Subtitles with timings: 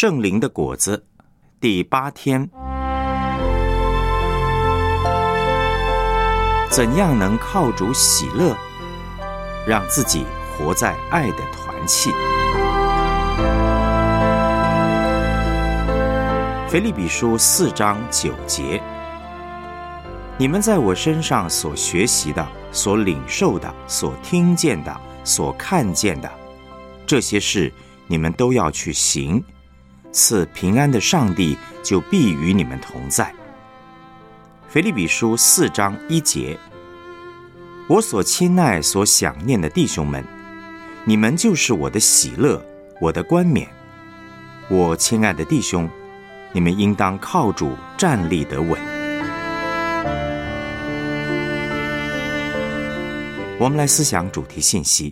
[0.00, 1.04] 圣灵的果子，
[1.60, 2.48] 第八天，
[6.70, 8.56] 怎样能靠主喜乐，
[9.66, 10.24] 让自己
[10.56, 12.12] 活在爱的团契？
[16.68, 18.80] 腓立比书四章九节：
[20.36, 26.30] 你们在我身上所学习的、所领受的、所听见的、所看见的，
[27.04, 27.72] 这些事，
[28.06, 29.42] 你们都要去行。
[30.12, 33.32] 赐平安的上帝就必与你们同在。
[34.68, 36.58] 腓立比书四章一节：
[37.88, 40.22] 我所亲爱、所想念的弟兄们，
[41.04, 42.62] 你们就是我的喜乐，
[43.00, 43.66] 我的冠冕。
[44.68, 45.88] 我亲爱的弟兄，
[46.52, 48.78] 你们应当靠主站立得稳。
[53.58, 55.10] 我们来思想主题信息，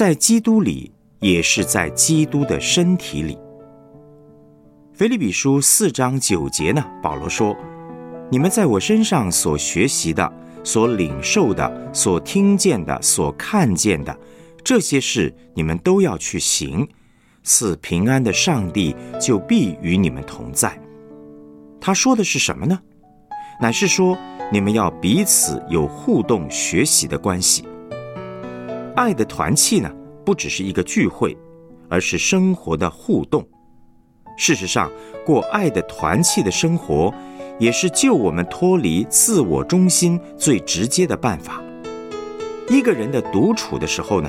[0.00, 0.90] 在基督里。
[1.20, 3.36] 也是在基督的身体里。
[4.94, 7.54] 腓立比书四章九节呢，保罗说
[8.32, 10.32] ：“你们在我身上所学习的、
[10.64, 14.18] 所领受的、所听见的、所看见的，
[14.64, 16.88] 这些事你们都要去行。
[17.42, 20.80] 赐平安的上帝就必与你们同在。”
[21.78, 22.80] 他说的是什么呢？
[23.60, 24.16] 乃是说
[24.50, 27.62] 你们要彼此有互动学习的关系，
[29.00, 29.90] 爱的团契呢？
[30.26, 31.34] 不只是一个聚会，
[31.88, 33.42] 而是生活的互动。
[34.36, 34.90] 事实上，
[35.24, 37.10] 过爱的团契的生活，
[37.58, 41.62] 也是救我们脱离自我中心最直接的办法。
[42.68, 44.28] 一个人的独处的时候呢，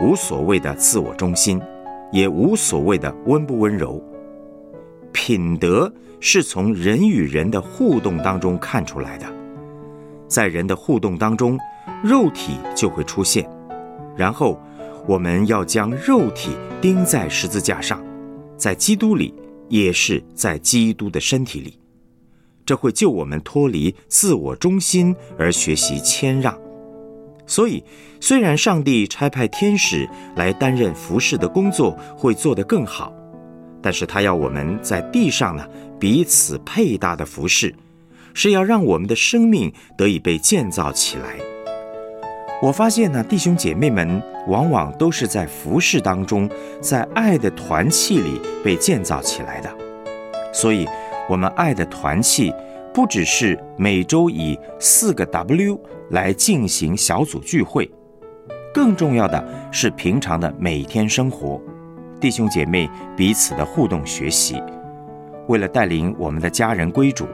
[0.00, 1.60] 无所谓的自我中心，
[2.12, 4.00] 也无所谓的温不温柔。
[5.10, 9.26] 品德是从人与人的互动当中看出来的，
[10.28, 11.58] 在人的互动当中，
[12.04, 13.44] 肉体就会出现，
[14.16, 14.60] 然后。
[15.04, 18.00] 我们要将肉体钉在十字架上，
[18.56, 19.34] 在基督里，
[19.68, 21.76] 也是在基督的身体里，
[22.64, 26.56] 这会救我们脱离自我中心，而学习谦让。
[27.48, 27.82] 所以，
[28.20, 33.12] 虽然上帝差派天使来担任服侍的工作，会做得更好，
[33.82, 35.66] 但是他要我们在地上呢
[35.98, 37.74] 彼此配搭的服侍，
[38.34, 41.51] 是要让我们的生命得以被建造起来。
[42.62, 46.48] 我发现呢，弟兄姐妹们往往都是在服饰当中，
[46.80, 49.68] 在爱的团契里被建造起来的。
[50.54, 50.86] 所以，
[51.28, 52.54] 我们爱的团契
[52.94, 55.76] 不只是每周以四个 W
[56.10, 57.90] 来进行小组聚会，
[58.72, 61.60] 更重要的是平常的每天生活，
[62.20, 64.62] 弟兄姐妹彼此的互动学习。
[65.48, 67.26] 为了带领我们的家人归主，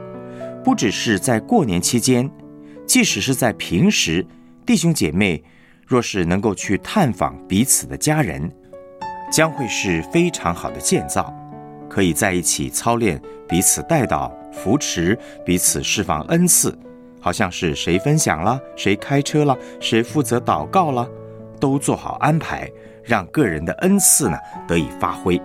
[0.63, 2.27] 不只是在过年期间，
[2.87, 4.25] 即使是在平时。
[4.69, 5.43] 弟兄姐妹，
[5.87, 8.51] 若是能够去探访彼此的家人，
[9.31, 11.33] 将会是非常好的建造。
[11.89, 16.77] 可以在一起操练彼此带导、扶持彼此释放恩赐，
[17.19, 21.09] 好像是谁分享了，谁开车了，谁负责祷告了，
[21.59, 22.69] 都做好安排，
[23.03, 24.37] 让个人的恩赐呢
[24.67, 25.41] 得以发挥。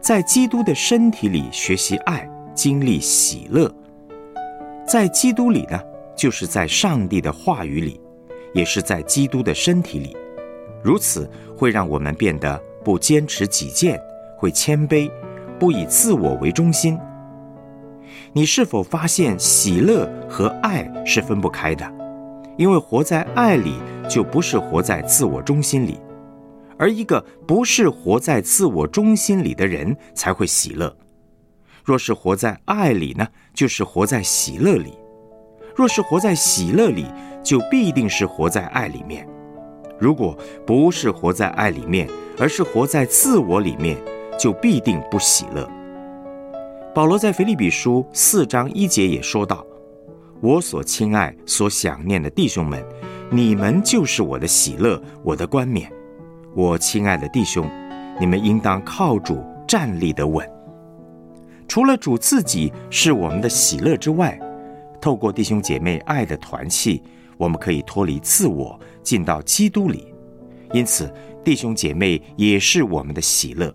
[0.00, 3.72] 在基督的身体里学习爱，经历喜乐，
[4.84, 5.80] 在基督里呢。
[6.16, 8.00] 就是在上帝的话语里，
[8.54, 10.16] 也是在基督的身体里，
[10.82, 14.00] 如此会让我们变得不坚持己见，
[14.36, 15.10] 会谦卑，
[15.58, 16.98] 不以自我为中心。
[18.32, 21.90] 你是否发现喜乐和爱是分不开的？
[22.58, 23.74] 因为活在爱里，
[24.08, 25.98] 就不是活在自我中心里，
[26.78, 30.94] 而一个不是活在自我中心里的人才会喜乐。
[31.82, 34.92] 若是活在爱里呢，就是活在喜乐里。
[35.74, 37.06] 若是活在喜乐里，
[37.42, 39.24] 就必定是活在爱里面；
[39.98, 43.96] 如果不是活在爱里面，而是活在自我里面，
[44.38, 45.68] 就必定不喜乐。
[46.94, 49.64] 保罗在腓立比书四章一节也说道
[50.42, 52.84] ：“我所亲爱、所想念的弟兄们，
[53.30, 55.90] 你们就是我的喜乐，我的冠冕。
[56.54, 57.66] 我亲爱的弟兄，
[58.20, 60.46] 你们应当靠主站立得稳。
[61.66, 64.38] 除了主自己是我们的喜乐之外，
[65.02, 67.02] 透过弟兄姐妹爱的团契，
[67.36, 70.06] 我们可以脱离自我，进到基督里。
[70.72, 71.12] 因此，
[71.44, 73.74] 弟兄姐妹也是我们的喜乐。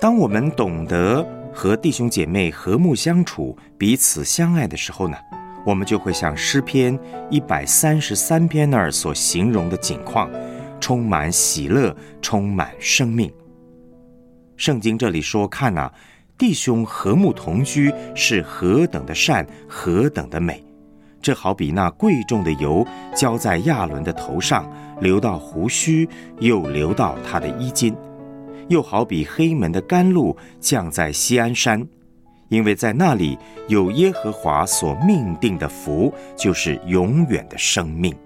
[0.00, 5.18] 当我们懂得和弟兄姐妹和睦相处、彼此相爱的时候呢，
[5.66, 6.98] 我们就会像诗篇
[7.28, 10.30] 一百三十三篇那儿所形容的景况，
[10.80, 13.30] 充满喜乐，充满生命。
[14.56, 15.92] 圣经这里说：“看呐。”
[16.40, 20.64] 弟兄和睦同居是何等的善，何等的美！
[21.20, 22.82] 这好比那贵重的油
[23.14, 24.66] 浇在亚伦的头上，
[25.02, 26.08] 流到胡须，
[26.38, 27.92] 又流到他的衣襟；
[28.68, 31.86] 又好比黑门的甘露降在西安山，
[32.48, 33.36] 因为在那里
[33.68, 38.16] 有耶和华所命定的福，就是永远的生命。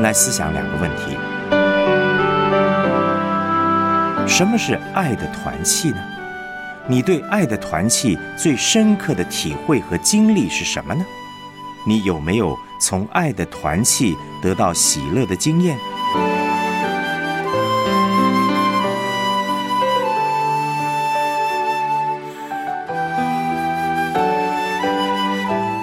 [0.00, 1.16] 来思想两个问题：
[4.28, 5.98] 什么是爱的团契呢？
[6.86, 11.04] 你对爱的团契最深刻的体会和经历是什么呢？
[11.84, 15.76] 你有没有从爱的团契得到喜乐的经验？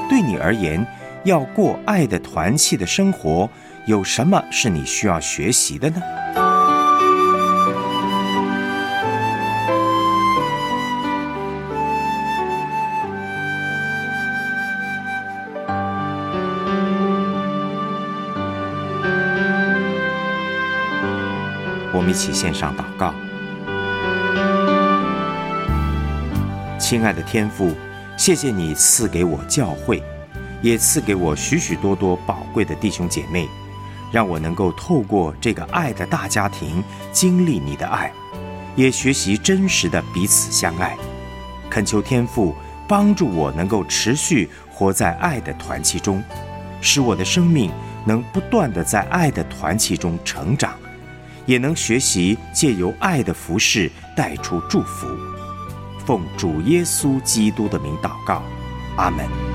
[0.09, 0.85] 对你而言，
[1.25, 3.49] 要过爱的团契的生活。
[3.85, 6.01] 有什么是你需要学习的呢？
[21.93, 23.13] 我们一起献上祷告。
[26.79, 27.75] 亲爱的天父，
[28.17, 30.03] 谢谢你赐给我教会，
[30.61, 33.47] 也赐给我许许多多宝贵的弟兄姐妹。
[34.11, 36.81] 让我能够透过这个爱的大家庭
[37.11, 38.09] 经历你的爱，
[38.75, 40.95] 也学习真实的彼此相爱。
[41.69, 42.55] 恳求天父
[42.87, 46.23] 帮助我能够持续活在爱的团契中，
[46.79, 47.69] 使我的生命
[48.05, 50.75] 能不断的在爱的团契中成长，
[51.45, 55.07] 也能学习借由爱的服饰带出祝福。
[56.05, 58.41] 奉主耶稣基督的名祷告，
[58.95, 59.54] 阿门。